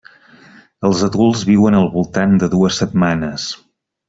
[0.89, 3.47] Els adults viuen al voltant de dues setmanes.